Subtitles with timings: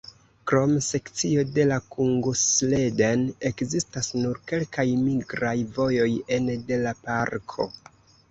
[0.51, 7.69] Krom sekcio de la Kungsleden ekzistas nur kelkaj migraj vojoj ene de la parko.